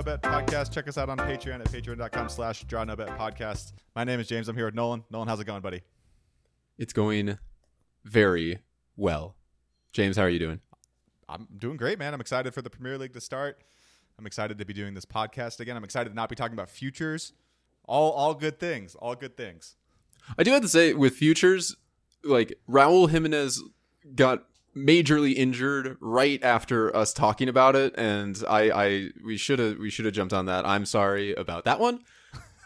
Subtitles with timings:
[0.00, 0.72] No Bet podcast.
[0.72, 3.74] Check us out on Patreon at patreon.com slash Draw No Bet podcast.
[3.94, 4.48] My name is James.
[4.48, 5.04] I'm here with Nolan.
[5.10, 5.82] Nolan, how's it going, buddy?
[6.78, 7.36] It's going
[8.02, 8.60] very
[8.96, 9.36] well.
[9.92, 10.60] James, how are you doing?
[11.28, 12.14] I'm doing great, man.
[12.14, 13.62] I'm excited for the Premier League to start.
[14.18, 15.76] I'm excited to be doing this podcast again.
[15.76, 17.34] I'm excited to not be talking about futures.
[17.84, 18.94] All all good things.
[18.94, 19.76] All good things.
[20.38, 21.76] I do have to say, with futures,
[22.24, 23.62] like Raul Jimenez
[24.14, 24.44] got
[24.76, 29.90] majorly injured right after us talking about it, and I, I we should have we
[29.90, 30.66] should have jumped on that.
[30.66, 32.00] I'm sorry about that one.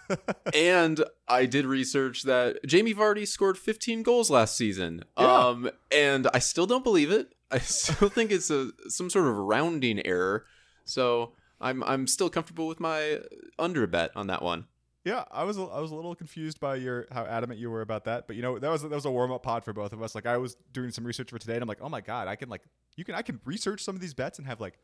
[0.55, 5.05] and I did research that Jamie Vardy scored 15 goals last season.
[5.19, 5.47] Yeah.
[5.47, 7.35] Um, and I still don't believe it.
[7.51, 10.45] I still think it's a some sort of rounding error.
[10.85, 13.21] So I'm I'm still comfortable with my
[13.59, 14.67] under bet on that one.
[15.05, 17.83] Yeah, I was a, I was a little confused by your how adamant you were
[17.83, 19.93] about that, but you know that was that was a warm up pod for both
[19.93, 20.15] of us.
[20.15, 22.37] Like I was doing some research for today, and I'm like, oh my god, I
[22.37, 22.63] can like
[22.97, 24.79] you can I can research some of these bets and have like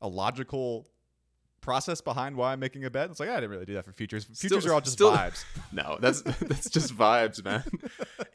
[0.00, 0.86] a logical
[1.60, 3.10] process behind why I'm making a bet.
[3.10, 4.24] It's like I didn't really do that for futures.
[4.24, 5.44] Futures Still- are all just still- vibes.
[5.72, 7.64] No, that's that's just vibes, man.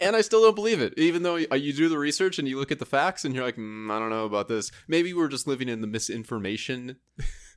[0.01, 2.71] And I still don't believe it, even though you do the research and you look
[2.73, 4.71] at the facts and you're like, mm, I don't know about this.
[4.87, 6.97] Maybe we're just living in the misinformation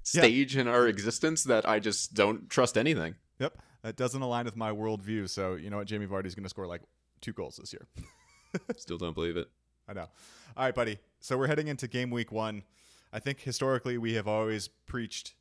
[0.05, 3.17] stage in our existence that I just don't trust anything.
[3.43, 5.29] Yep, that doesn't align with my worldview.
[5.29, 6.83] So you know what, Jamie Vardy's going to score like
[7.21, 7.89] two goals this year.
[8.77, 9.49] Still don't believe it.
[9.89, 10.07] I know.
[10.57, 10.99] All right, buddy.
[11.19, 12.63] So we're heading into game week one.
[13.13, 15.35] I think historically we have always preached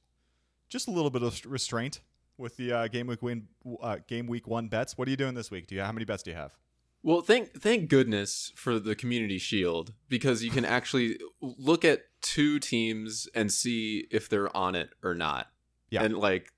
[0.68, 2.02] just a little bit of restraint
[2.40, 3.48] with the uh, game week win
[3.84, 4.98] uh, game week one bets.
[4.98, 5.68] What are you doing this week?
[5.68, 6.58] Do you how many bets do you have?
[7.04, 12.58] Well, thank thank goodness for the community shield because you can actually look at two
[12.58, 15.50] teams and see if they're on it or not.
[15.92, 16.04] Yeah.
[16.04, 16.52] And like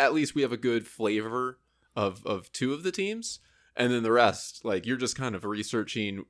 [0.00, 1.58] at, least we have a good flavor
[1.94, 3.38] of of two of the teams
[3.76, 6.24] and then the rest like you're just kind of researching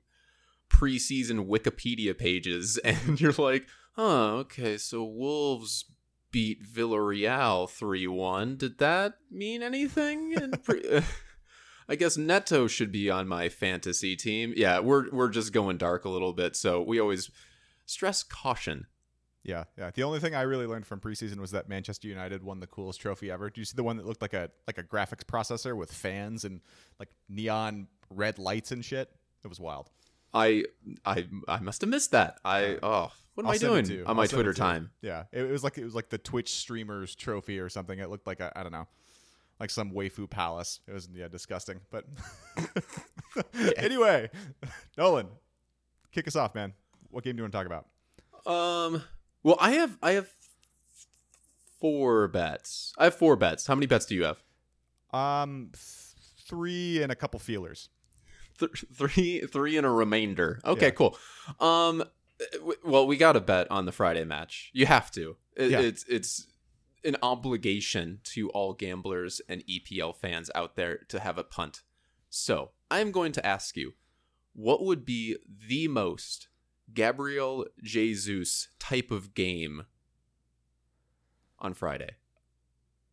[0.68, 5.84] preseason Wikipedia pages and you're like, "Huh, okay, so Wolves
[6.30, 8.58] beat Villarreal 3-1.
[8.58, 11.02] Did that mean anything?" Pre-
[11.88, 14.54] I guess Neto should be on my fantasy team.
[14.56, 17.30] Yeah, we're we're just going dark a little bit, so we always
[17.86, 18.86] stress caution.
[19.44, 19.90] Yeah, yeah.
[19.92, 23.00] The only thing I really learned from preseason was that Manchester United won the coolest
[23.00, 23.50] trophy ever.
[23.50, 26.44] Do you see the one that looked like a like a graphics processor with fans
[26.44, 26.60] and
[27.00, 29.10] like neon red lights and shit?
[29.44, 29.90] It was wild.
[30.32, 30.64] I
[31.04, 32.38] I I must have missed that.
[32.44, 34.90] I oh, what am I'll I doing on my Twitter time?
[35.00, 37.98] Yeah, it, it was like it was like the Twitch streamers trophy or something.
[37.98, 38.86] It looked like a, I don't know,
[39.58, 40.80] like some waifu palace.
[40.86, 41.80] It was yeah disgusting.
[41.90, 42.04] But
[43.76, 44.30] anyway,
[44.96, 45.28] Nolan,
[46.12, 46.72] kick us off, man.
[47.10, 47.86] What game do you want to talk about?
[48.46, 49.02] Um,
[49.42, 50.30] well, I have I have
[51.80, 52.92] four bets.
[52.98, 53.66] I have four bets.
[53.66, 54.42] How many bets do you have?
[55.12, 56.14] Um, th-
[56.48, 57.88] three and a couple feelers.
[58.58, 60.60] Th- three three and a remainder.
[60.64, 60.90] Okay, Yeah.
[60.90, 61.18] cool.
[61.60, 62.04] Um,
[62.54, 64.70] w- well, we got to bet on the Friday match.
[64.72, 65.36] You have to.
[65.56, 65.80] It, Yeah.
[65.80, 66.46] It's it's
[67.04, 71.82] an obligation to all gamblers and EPL fans out there to have a punt.
[72.30, 73.94] So I'm going to ask you,
[74.54, 75.36] what would be
[75.68, 76.46] the most
[76.92, 79.84] Gabriel Jesus type of game
[81.58, 82.10] on Friday?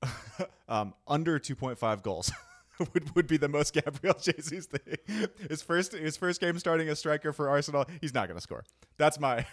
[0.69, 2.31] um, under 2.5 goals
[2.93, 5.29] would, would be the most Gabriel Jesus thing.
[5.49, 8.63] His first his first game starting as striker for Arsenal, he's not going to score.
[8.97, 9.45] That's my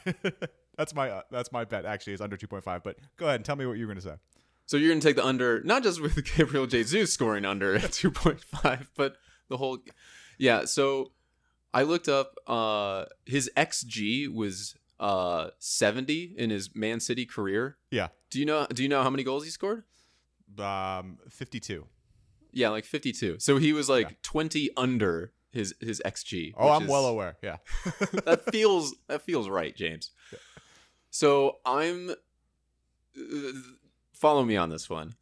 [0.77, 1.85] that's my uh, that's my bet.
[1.85, 2.83] Actually, is under 2.5.
[2.83, 4.15] But go ahead and tell me what you're going to say.
[4.67, 8.89] So you're going to take the under, not just with Gabriel Jesus scoring under 2.5,
[8.97, 9.17] but
[9.49, 9.79] the whole.
[10.39, 10.65] Yeah.
[10.65, 11.13] So
[11.79, 12.29] I looked up.
[12.47, 17.77] Uh, his xG was uh 70 in his Man City career.
[17.91, 18.67] Yeah, Do you know?
[18.73, 19.85] Do you know how many goals he scored?
[20.59, 21.87] um, 52.
[22.53, 23.37] Yeah, like 52.
[23.41, 24.17] So he was like Yeah.
[24.23, 26.53] 20 under his his xG.
[26.57, 27.37] Oh, I'm is- well aware.
[27.43, 27.57] Yeah,
[28.25, 30.11] that feels that feels right, James.
[31.11, 33.53] So I'm uh,
[34.13, 35.15] follow me on this one.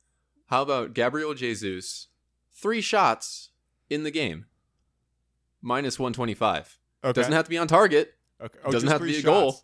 [0.46, 2.08] How about Gabriel Jesus?
[2.52, 3.50] Three shots
[3.90, 4.46] in the game,
[5.64, 6.78] minus one twenty five.
[7.02, 7.12] okay.
[7.12, 8.14] Doesn't have to be on target.
[8.40, 8.58] okay.
[8.64, 9.61] Oh, doesn't have to be a goal.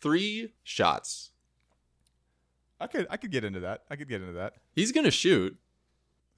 [0.00, 1.30] Three shots.
[2.78, 3.84] I could I could get into that.
[3.90, 4.54] I could get into that.
[4.74, 5.56] He's gonna shoot.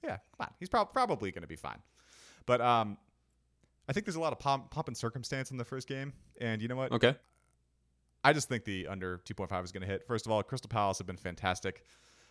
[0.03, 0.53] Yeah, come on.
[0.59, 1.79] He's prob- probably going to be fine.
[2.45, 2.97] But um,
[3.87, 6.13] I think there's a lot of pomp, pomp and circumstance in the first game.
[6.39, 6.91] And you know what?
[6.93, 7.15] Okay.
[8.23, 10.05] I just think the under 2.5 is going to hit.
[10.07, 11.83] First of all, Crystal Palace have been fantastic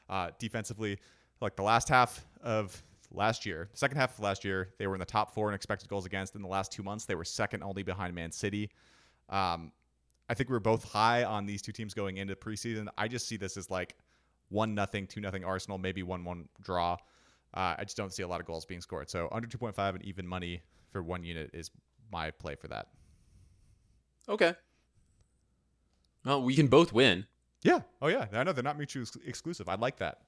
[0.09, 0.99] uh, defensively.
[1.41, 5.01] Like the last half of last year, second half of last year, they were in
[5.01, 6.35] the top four in expected goals against.
[6.35, 8.71] In the last two months, they were second only behind Man City.
[9.29, 9.73] Um,
[10.29, 12.89] I think we were both high on these two teams going into preseason.
[12.99, 13.97] I just see this as like
[14.51, 16.97] one nothing, two nothing Arsenal, maybe one one draw.
[17.55, 19.09] Uh, I just don't see a lot of goals being scored.
[19.09, 20.61] So under 2.5 and even money
[20.93, 21.71] for one unit is
[22.13, 22.89] my play for that.
[24.29, 24.55] Okay.
[26.25, 27.27] Well, we can both win.
[27.63, 27.81] Yeah.
[28.03, 28.27] Oh yeah.
[28.33, 29.69] I know they're not mutually exclusive.
[29.69, 30.21] I like that.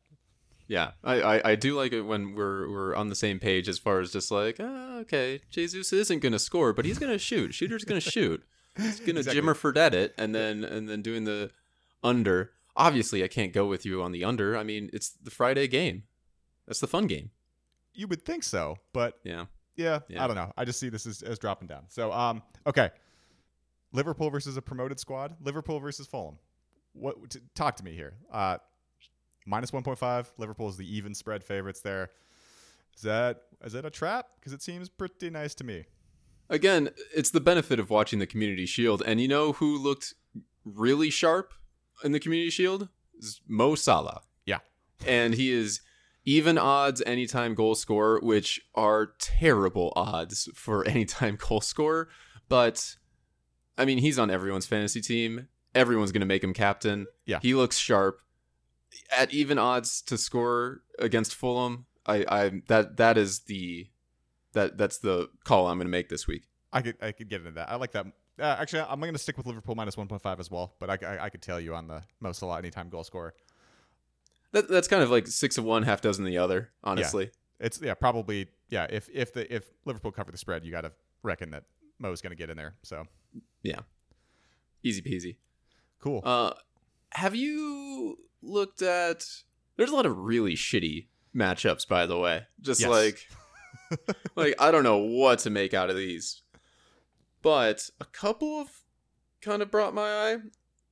[0.70, 3.76] Yeah, I, I, I do like it when we're we're on the same page as
[3.81, 7.52] far as just like, ah, okay, Jesus isn't gonna score, but he's gonna shoot.
[7.52, 8.44] Shooter's gonna shoot.
[8.76, 9.43] He's gonna Exactly.
[9.43, 11.50] Jimmer Fredette it, and then and then doing the
[12.05, 12.52] under.
[12.76, 14.56] Obviously, I can't go with you on the under.
[14.56, 16.05] I mean, it's the Friday game.
[16.69, 17.31] That's the fun game.
[17.93, 19.46] You would think so, but Yeah.
[19.75, 20.23] yeah, Yeah.
[20.23, 20.52] I don't know.
[20.56, 21.87] I just see this as, as dropping down.
[21.88, 22.90] So um, okay.
[23.93, 25.34] Liverpool versus a promoted squad.
[25.43, 26.38] Liverpool versus Fulham.
[26.93, 27.28] What?
[27.31, 28.14] T- talk to me here.
[28.32, 28.58] Uh,
[29.50, 30.32] minus one point five.
[30.38, 32.11] Liverpool is the even spread favorites there.
[32.97, 34.26] Is that is that a trap?
[34.38, 35.85] Because it seems pretty nice to me.
[36.49, 40.14] Again, it's the benefit of watching the Community Shield, and you know who looked
[40.64, 41.52] really sharp
[42.02, 42.88] in the Community Shield?
[43.19, 44.23] Is Mo Salah.
[44.47, 44.58] Yeah.
[45.06, 45.81] and he is
[46.25, 52.08] even odds anytime goal scorer, which are terrible odds for anytime goal scorer.
[52.49, 52.97] But
[53.79, 55.49] I mean, he's on everyone's fantasy team.
[55.75, 57.06] Everyone's going to make him captain.
[57.26, 57.38] Yeah.
[57.41, 58.20] he looks sharp
[59.16, 61.87] at even odds to score against Fulham.
[62.06, 63.88] I, I that that is the
[64.52, 66.44] that that's the call I'm going to make this week.
[66.72, 67.70] I could I could get into that.
[67.70, 68.06] I like that.
[68.38, 70.72] Uh, actually, I'm going to stick with Liverpool minus 1.5 as well.
[70.81, 73.34] But I, I, I could tell you on the Mo Salah anytime goal scorer.
[74.52, 76.70] That, that's kind of like six of one, half dozen the other.
[76.82, 78.87] Honestly, It's yeah probably yeah.
[78.88, 80.92] If if the if Liverpool cover the spread, you got to
[81.22, 81.64] reckon that
[81.98, 82.75] Mo's going to get in there.
[82.82, 83.04] So
[83.62, 83.81] yeah,
[84.82, 85.37] easy peasy.
[86.00, 86.22] cool.
[86.25, 86.54] Uh,
[87.12, 89.25] have you looked at?
[89.77, 92.47] There's a lot of really shitty matchups, by the way.
[92.61, 92.91] Just Yes.
[92.91, 93.27] like,
[94.37, 96.43] like I don't know what to make out of these,
[97.43, 98.69] but a couple of
[99.41, 100.37] kind of brought my eye.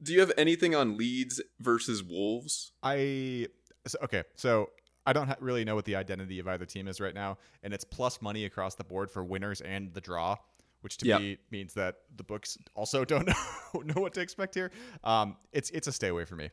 [0.02, 2.72] Do you have anything on Leeds versus Wolves?
[2.82, 3.48] I
[3.86, 4.70] so, okay, so
[5.06, 7.74] I don't ha- really know what the identity of either team is right now, and
[7.74, 10.36] it's plus money across the board for winners and the draw,
[10.80, 11.20] which to Yep.
[11.20, 14.70] me means that the books also don't know know what to expect here.
[15.04, 16.50] Um, it's it's a stay away for me.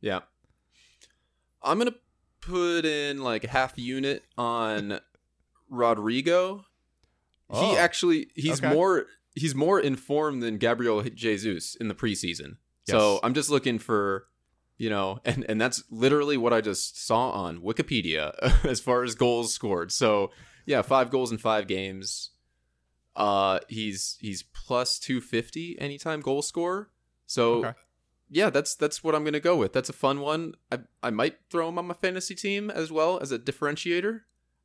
[0.00, 0.20] Yeah,
[1.62, 1.94] I'm gonna
[2.40, 5.00] put in like half unit on
[5.70, 6.64] Rodrigo.
[7.50, 8.74] Oh, he actually he's okay.
[8.74, 12.56] more he's more informed than Gabriel Jesus in the preseason.
[12.86, 14.26] So I'm just looking for
[14.76, 18.34] you know, and and that's literally what I just saw on Wikipedia
[18.64, 19.92] as far as goals scored.
[19.92, 20.30] So
[20.66, 22.30] yeah, five goals in five games.
[23.16, 26.90] Uh, he's he's plus two fifty anytime goal scorer.
[27.26, 27.78] So Okay.
[28.28, 29.72] yeah, that's that's what I'm gonna go with.
[29.72, 30.54] That's a fun one.
[30.72, 34.22] I I might throw him on my fantasy team as well as a differentiator.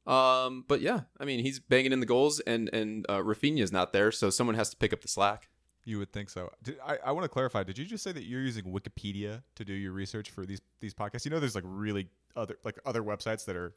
[0.07, 3.93] Um, but yeah, I mean he's banging in the goals, and and uh, Rafinha's not
[3.93, 5.49] there, so someone has to pick up the slack.
[5.85, 6.51] You would think so.
[6.63, 7.63] Did, I, I want to clarify.
[7.63, 10.93] Did you just say that you're using Wikipedia to do your research for these these
[10.95, 11.25] podcasts?
[11.25, 13.73] You know, there's like really other like other websites that are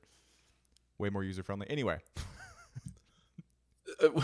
[0.99, 1.69] way more user friendly.
[1.69, 1.99] Anyway,
[4.03, 4.23] Uh,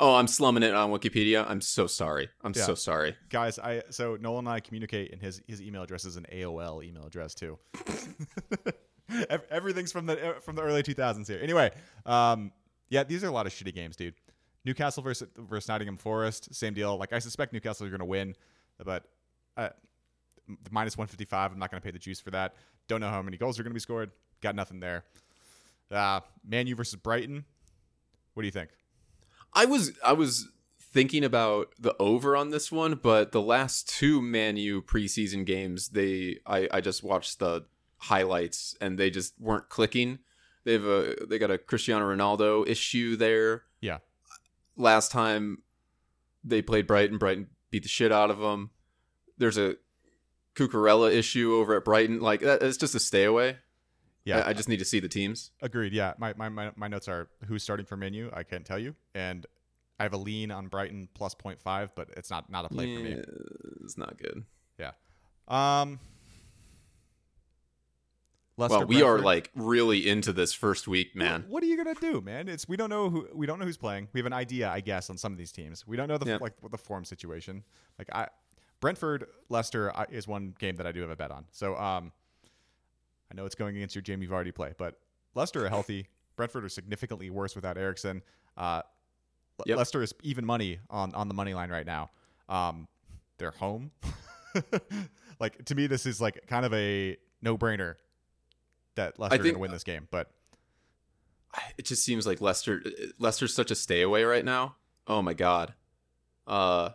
[0.00, 1.44] oh, I'm slumming it on Wikipedia.
[1.48, 2.28] I'm so sorry.
[2.42, 2.64] I'm Yeah.
[2.64, 3.16] so sorry.
[3.28, 6.82] guys, I so Nolan and I communicate, and his his email address is an AOL
[6.82, 7.58] email address too.
[9.50, 11.40] Everything's from the from the early 2000s here.
[11.42, 11.70] Anyway,
[12.06, 12.52] um,
[12.88, 14.14] yeah, these are a lot of shitty games, dude.
[14.64, 16.96] Newcastle versus versus Nottingham Forest, same deal.
[16.96, 18.34] Like I suspect Newcastle are going to win,
[18.84, 19.04] but
[19.56, 19.70] uh,
[20.70, 21.52] minus 155.
[21.52, 22.54] I'm not going to pay the juice for that.
[22.88, 24.10] Don't know how many goals are going to be scored.
[24.40, 25.04] Got nothing there.
[25.90, 27.44] Uh, Man U versus Brighton.
[28.34, 28.70] What do you think?
[29.52, 30.48] I was I was
[30.80, 35.88] thinking about the over on this one, but the last two Man U preseason games,
[35.88, 37.64] they I, I just watched the
[37.98, 40.18] highlights and they just weren't clicking.
[40.64, 43.64] They've a they got a Cristiano Ronaldo issue there.
[43.80, 43.98] Yeah.
[44.76, 45.62] Last time
[46.44, 48.70] they played Brighton, Brighton beat the shit out of them.
[49.38, 49.76] There's a
[50.54, 52.20] Cucurella issue over at Brighton.
[52.20, 53.58] Like that, it's just a stay away.
[54.24, 55.50] Yeah, I, I just need to see the teams.
[55.62, 55.92] Agreed.
[55.92, 58.30] Yeah, my, my, my, my notes are who's starting for Man U.
[58.32, 59.46] I can't tell you, and
[59.98, 63.02] I have a lean on Brighton plus 0.5, but it's not not a play for
[63.02, 63.22] me.
[63.82, 64.44] It's not good.
[64.78, 64.92] Yeah.
[65.48, 65.98] Um,
[68.56, 71.46] Leicester, well, we are like really into this first week, man.
[71.48, 72.46] What are you gonna do, man?
[72.48, 74.08] It's we don't know who we don't know who's playing.
[74.12, 75.86] We have an idea, I guess, on some of these teams.
[75.86, 76.38] We don't know the Yeah.
[76.40, 77.64] like the form situation.
[77.98, 78.28] Like I,
[78.80, 81.46] Brentford Leicester is one game that I do have a bet on.
[81.52, 82.12] So um,
[83.30, 84.98] I know it's going against your Jamie Vardy play, but
[85.34, 86.08] Leicester are healthy.
[86.36, 88.22] Brentford are significantly worse without Eriksen.
[88.56, 88.82] Uh,
[89.66, 89.76] Yep.
[89.76, 92.10] Leicester is even money on on the money line right now.
[92.48, 92.88] Um,
[93.36, 93.90] they're home.
[95.40, 97.96] like to me, this is like kind of a no brainer
[98.94, 100.08] that Leicester are going to win this game.
[100.10, 100.30] But
[101.78, 102.82] It just seems like Leicester
[103.18, 104.76] Leicester's such a stay away right now.
[105.06, 105.74] Oh my god.
[106.46, 106.90] Uh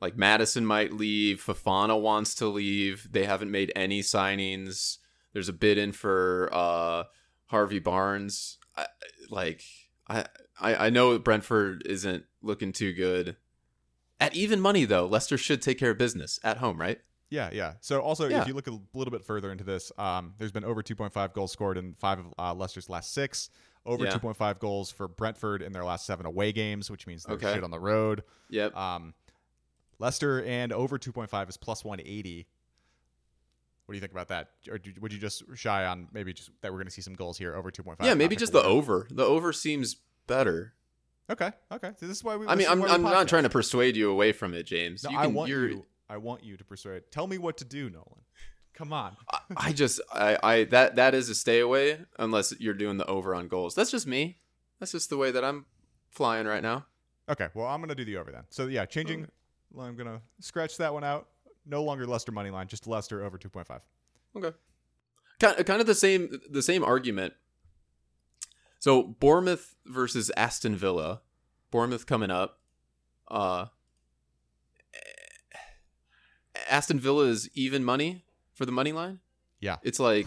[0.00, 3.08] like Maddison might leave, Fofana wants to leave.
[3.10, 4.98] They haven't made any signings.
[5.36, 7.04] There's a bid in for uh
[7.48, 8.56] Harvey Barnes.
[8.74, 8.86] I,
[9.28, 9.60] like
[10.08, 10.24] I,
[10.58, 13.36] I I know Brentford isn't looking too good.
[14.18, 17.00] At even money though, Leicester should take care of business at home, right?
[17.28, 17.74] Yeah, yeah.
[17.82, 18.40] So also, Yeah.
[18.40, 21.52] if you look a little bit further into this, um, there's been over 2.5 goals
[21.52, 23.50] scored in five of uh, Leicester's last six.
[23.84, 24.12] Over Yeah.
[24.16, 27.52] 2.5 goals for Brentford in their last seven away games, which means they're Okay.
[27.52, 28.22] shit on the road.
[28.48, 28.74] Yep.
[28.74, 29.12] Um,
[29.98, 32.46] Leicester and over 2.5 is plus 180.
[33.86, 34.50] What do you think about that?
[34.70, 37.14] Or do- would you just shy on maybe just that we're going to see some
[37.14, 37.96] goals here over 2.5?
[38.04, 39.06] yeah, maybe just the over.
[39.10, 40.74] The over seems better.
[41.30, 41.90] Okay, okay.
[41.98, 42.46] So this is why we.
[42.46, 45.02] I mean, I'm I'm not trying to persuade you away from it, James.
[45.04, 45.86] No, You I want you.
[46.08, 47.02] I want you to persuade.
[47.10, 48.20] Tell me what to do, Nolan.
[48.74, 49.16] Come on.
[49.30, 53.06] I- I just I, I that that is a stay away unless you're doing the
[53.06, 53.74] over on goals.
[53.74, 54.38] That's just me.
[54.78, 55.64] That's just the way that I'm
[56.10, 56.86] flying right now.
[57.28, 58.44] Okay, well, I'm gonna do the over then.
[58.50, 59.26] So yeah, changing.
[59.80, 61.28] I'm gonna scratch that one out.
[61.66, 63.80] No longer Leicester money line, just Leicester over 2.5.
[64.36, 64.56] Okay.
[65.40, 67.34] Kind kind of the same the same argument.
[68.78, 71.20] So Bournemouth versus Aston Villa.
[71.70, 72.60] Bournemouth coming up.
[73.28, 73.66] Uh
[76.70, 79.20] Aston Villa is even money for the money line.
[79.60, 79.76] Yeah.
[79.82, 80.26] It's like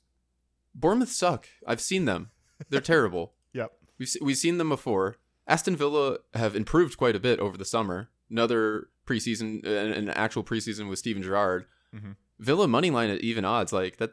[0.74, 1.48] Bournemouth suck.
[1.66, 2.30] I've seen them.
[2.68, 3.34] They're terrible.
[3.54, 3.72] Yep.
[3.98, 5.16] We've we've seen them before.
[5.48, 8.10] Aston Villa have improved quite a bit over the summer.
[8.30, 11.66] Another preseason, an, actual preseason with Steven Gerrard.
[11.94, 12.16] Mhm.
[12.38, 14.12] Villa money line at even odds, like that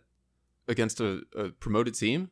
[0.68, 2.32] against a, a promoted team.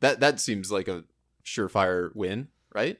[0.00, 1.04] That that seems like a
[1.44, 2.98] surefire win, right?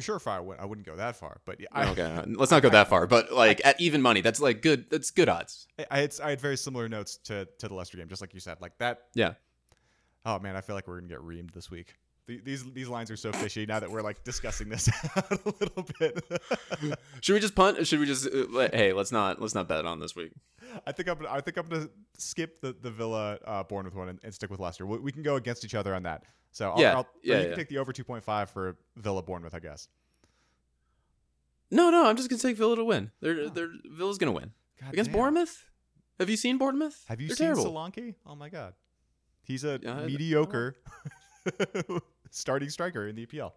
[0.00, 0.58] Surefire win.
[0.58, 3.06] I wouldn't go that far, but yeah, I, okay, let's not go that far.
[3.06, 4.88] But like at even money, that's like good.
[4.90, 5.68] That's good odds.
[5.78, 8.32] I, I had I had very similar notes to to the Leicester game, just like
[8.32, 8.60] you said.
[8.60, 9.08] Like that.
[9.14, 9.34] Yeah.
[10.24, 11.94] Oh man, I feel like we're gonna get reamed this week.
[12.26, 15.38] The- These these lines are so fishy now that we're like discussing this out a
[15.60, 16.24] little bit.
[17.20, 17.84] Should we just punt?
[17.86, 20.32] Should we just uh, hey, let's not let's not bet on this week.
[20.86, 24.20] I think I'm I think I'm gonna skip the the Villa uh, Bournemouth one and,
[24.22, 24.86] and stick with Leicester.
[24.86, 26.22] We, we can go against each other on that.
[26.52, 27.48] So I'll, Yeah, I'll, yeah, you yeah.
[27.48, 29.88] can take the over 2.5 for Villa Bournemouth, I guess.
[31.70, 33.10] No, no, I'm just gonna take Villa to win.
[33.20, 35.18] They're they're Villa's gonna win God against damn.
[35.18, 35.64] Bournemouth.
[36.20, 37.04] Have you seen Bournemouth?
[37.08, 37.64] Have you They're seen terrible.
[37.72, 38.14] Solanke?
[38.26, 38.74] Oh my god,
[39.42, 40.76] he's a mediocre
[42.30, 43.52] starting striker in the EPL.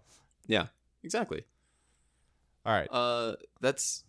[0.47, 0.67] Yeah,
[1.03, 1.43] exactly.
[2.65, 4.03] All right, Uh, that's.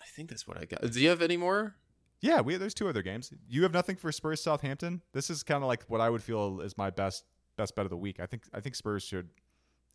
[0.00, 0.88] I think that's what I got.
[0.90, 1.76] Do you have any more?
[2.20, 3.32] yeah, we there's two other games.
[3.48, 5.02] You have nothing for Spurs Southampton.
[5.12, 7.24] This is kind of like what I would feel is my best
[7.56, 8.20] best bet of the week.
[8.20, 9.28] I think I think Spurs should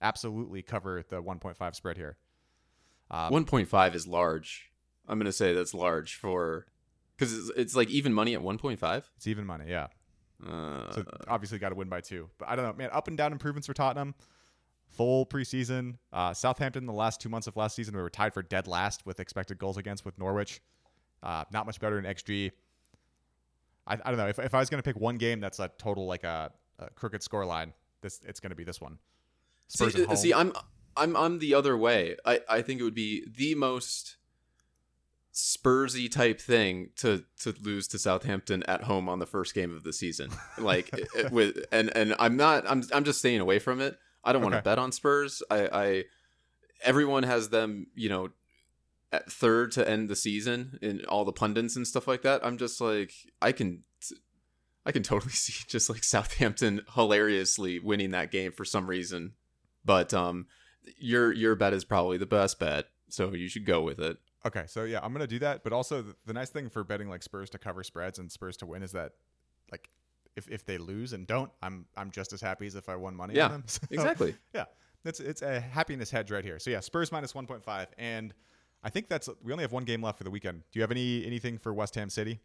[0.02, 2.18] absolutely cover the 1.5 spread here.
[3.10, 4.70] Um, One point five is large.
[5.08, 6.66] I'm gonna say that's large for
[7.18, 9.10] because it's, it's like even money at one point five.
[9.16, 9.88] It's even money, yeah.
[10.46, 12.30] Uh, So obviously got to win by two.
[12.38, 12.90] But I don't know, man.
[12.92, 14.16] Up and down improvements for Tottenham.
[14.90, 15.98] Full preseason.
[16.14, 19.06] Uh, Southampton, the last two months of last season, we were tied for dead last
[19.06, 20.62] with expected goals against with Norwich.
[21.22, 22.52] Uh, not much better in XG.
[23.86, 24.28] I, I don't know.
[24.28, 26.90] If, if I was going to pick one game that's a total like a, a
[26.92, 29.00] crooked score line, this it's going to be this one.
[29.68, 30.54] Spurs see, see, I'm
[30.96, 32.16] I'm I'm the other way.
[32.26, 34.18] I I think it would be the most
[35.34, 39.84] Spursy type thing to to lose to Southampton at home on the first game of
[39.84, 40.32] the season.
[40.58, 43.98] Like it- it- with and and I'm not I'm I'm just staying away from it.
[44.24, 45.44] I don't want to bet on Spurs.
[45.50, 46.04] I I
[46.84, 48.30] everyone has them, you know,
[49.12, 52.46] at third to end the season in all the pundits and stuff like that.
[52.46, 53.84] I'm just like I can
[54.86, 59.34] I can totally see just like Southampton hilariously winning that game for some reason.
[59.86, 60.48] But um
[60.98, 64.18] your your bet is probably the best bet, so you should go with it.
[64.46, 65.64] Okay, so yeah, I'm gonna do that.
[65.64, 68.56] But also, the, the nice thing for betting like Spurs to cover spreads and Spurs
[68.58, 69.14] to win is that,
[69.72, 69.90] like,
[70.36, 73.16] if, if they lose and don't, I'm I'm just as happy as if I won
[73.16, 73.64] money Yeah, on them.
[73.68, 74.36] So, Exactly.
[74.54, 74.66] Yeah,
[75.04, 76.60] it's it's a happiness hedge right here.
[76.60, 78.34] So yeah, Spurs minus 1.5, and
[78.84, 80.62] I think that's we only have one game left for the weekend.
[80.72, 82.40] Do you have any anything for West Ham City?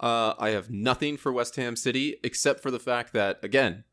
[0.00, 3.84] Uh, I have nothing for West Ham City except for the fact that again,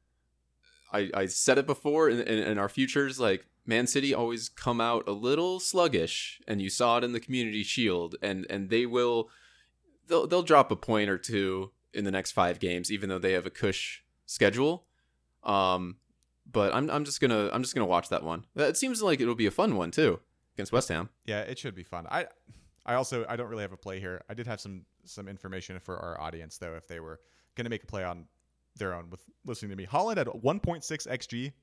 [0.93, 4.79] I, I said it before in, in, in our futures, like Man City always come
[4.79, 8.85] out a little sluggish, and you saw it in the Community Shield, and and they
[8.85, 9.29] will
[10.07, 13.33] they'll they'll drop a point or two in the next five games, even though they
[13.33, 14.85] have a cush schedule.
[15.43, 15.97] Um,
[16.51, 18.45] but I'm I'm just gonna I'm just gonna watch that one.
[18.55, 20.19] It seems like it'll be a fun one too
[20.55, 21.09] against West Ham.
[21.25, 22.05] Yeah, it should be fun.
[22.09, 22.27] I
[22.85, 24.23] I also I don't really have a play here.
[24.29, 27.19] I did have some some information for our audience though, if they were
[27.55, 28.27] gonna make a play on
[28.77, 29.87] their own with listening to me.
[29.87, 31.53] Haaland had 1.6 xG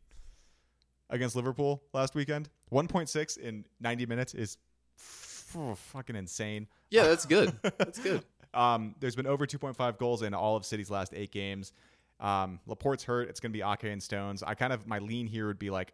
[1.13, 2.49] against Liverpool last weekend.
[2.73, 4.57] 1.6 in 90 minutes is
[4.99, 6.67] f- fucking insane.
[6.91, 7.53] Yeah, that's good.
[7.79, 8.25] That's good.
[8.55, 11.73] Um, there's been over 2.5 goals in all of City's last eight games.
[12.21, 13.29] Um, Laporte's hurt.
[13.29, 14.43] It's going to be Ake and Stones.
[14.43, 15.93] I kind of my lean here would be like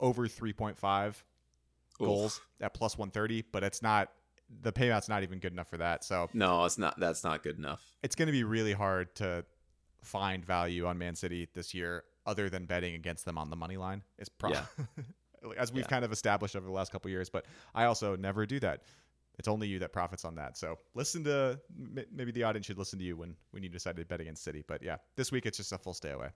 [0.00, 1.14] over 3.5
[1.98, 4.10] goals at plus 130, but it's not.
[4.62, 6.04] The payout's not even good enough for that.
[6.04, 6.98] So No, it's not.
[7.00, 7.82] That's not good enough.
[8.02, 9.44] it's going to be really hard to
[10.02, 13.76] find value on Man City this year, other than betting against them on the money
[13.76, 14.02] line.
[14.18, 15.02] It's probably Yeah.
[15.58, 15.88] as we've Yeah.
[15.88, 17.28] kind of established over the last couple years.
[17.30, 18.82] But I also never do that.
[19.38, 20.56] it's only you that profits on that.
[20.58, 21.58] So listen to
[22.12, 24.62] maybe the audience should listen to you when when you decide to bet against City.
[24.66, 26.28] But yeah, this week it's just a full stay away.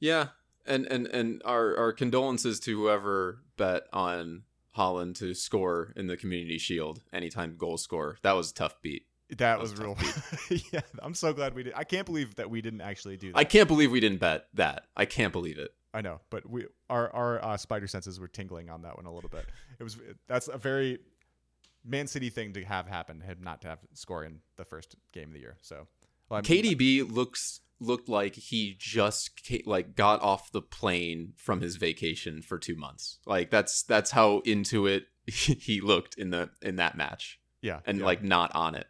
[0.00, 0.28] Yeah,
[0.66, 4.44] and and and our our condolences to whoever bet on
[4.76, 8.16] Haaland to score in the Community Shield anytime goal score.
[8.22, 9.06] That was a tough beat.
[9.38, 9.96] That, was, real.
[10.72, 11.72] yeah, I'm so glad we did.
[11.74, 13.38] I can't believe that we didn't actually do that.
[13.38, 14.84] I can't believe we didn't bet that.
[14.96, 15.72] I can't believe it.
[15.94, 19.12] I know, but we our our uh, spider senses were tingling on that one a
[19.12, 19.44] little bit.
[19.78, 20.98] It was that's a very
[21.84, 25.28] Man City thing to have happen, had not to have score in the first game
[25.28, 25.56] of the year.
[25.60, 25.86] So
[26.28, 29.30] well, I mean, KDB looks looked like he just
[29.66, 33.18] like got off the plane from his vacation for two months.
[33.26, 37.38] Like that's that's how into it he looked in the in that match.
[37.60, 38.04] Yeah, and yeah.
[38.04, 38.86] like not on it.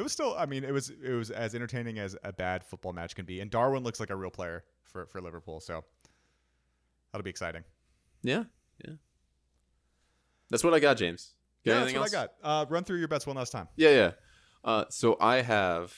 [0.00, 0.34] It was still.
[0.38, 3.40] I mean, it was it was as entertaining as a bad football match can be.
[3.40, 5.60] And Darwin looks like a real player for for Liverpool.
[5.60, 5.84] So
[7.12, 7.64] that'll be exciting.
[8.22, 8.44] Yeah,
[8.82, 8.94] yeah.
[10.48, 11.34] That's what I got, James.
[11.66, 12.14] Got yeah, that's what else?
[12.14, 12.30] I got.
[12.42, 13.68] Uh, run through your bets one last time.
[13.76, 14.10] Yeah, yeah.
[14.64, 15.94] Uh, so I have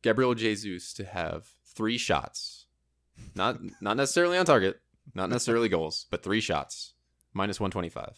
[0.00, 2.64] Gabriel Jesus to have three shots,
[3.34, 4.80] not not necessarily on target,
[5.14, 6.94] not necessarily goals, but three shots,
[7.34, 8.16] minus one twenty five.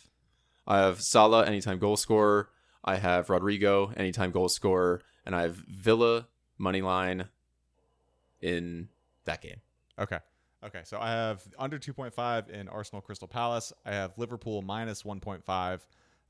[0.65, 2.51] I have Salah anytime goal scorer.
[2.85, 7.29] I have Rodrigo anytime goal scorer, and I have Villa money line
[8.41, 8.89] in
[9.25, 9.61] that game.
[9.99, 10.19] Okay.
[10.65, 13.73] Okay, so I have under 2.5 in Arsenal Crystal Palace.
[13.85, 15.81] I have Liverpool minus 1.5.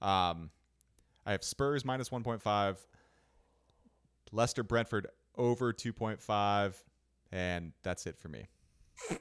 [0.07, 0.51] Um,
[1.25, 2.77] I have Spurs minus 1.5.
[4.33, 5.07] Leicester Brentford
[5.37, 6.75] over 2.5.
[7.31, 8.49] And that's it for me.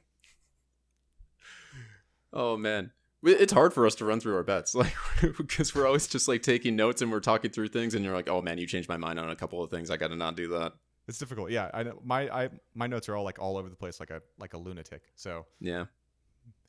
[2.34, 2.92] oh, man.
[3.22, 4.96] It's hard for us to run through our bets, like
[5.38, 8.30] because we're always just like taking notes and we're talking through things, and you're like,
[8.30, 9.90] "Oh man, you changed my mind on a couple of things.
[9.90, 10.74] I got to not do that."
[11.08, 11.52] It's difficult.
[11.52, 14.10] Yeah, I know my I my notes are all like all over the place, like
[14.10, 15.04] a like a lunatic.
[15.16, 15.86] So yeah,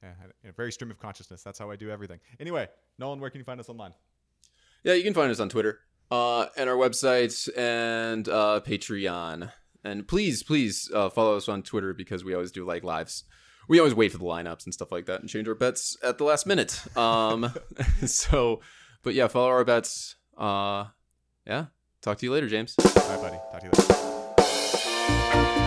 [0.03, 0.11] yeah,
[0.49, 1.43] a very stream of consciousness.
[1.43, 2.21] That's how I do everything.
[2.41, 3.93] Anyway, Nolan, where can you find us online?
[4.83, 9.51] Yeah, you can find us on Twitter, uh, and our website and uh, Patreon.
[9.87, 13.25] And please, please uh, follow us on Twitter because we always do like lives.
[13.69, 16.19] We always wait for the lineups and stuff like that and change our bets at
[16.19, 16.81] the last minute.
[16.97, 17.53] Um,
[18.07, 18.61] so,
[19.03, 20.17] but yeah, follow our bets.
[20.37, 20.87] Uh,
[21.47, 21.67] yeah,
[22.03, 22.75] talk to you later, James.
[22.77, 23.37] Bye, buddy.
[23.53, 25.61] Talk to you later.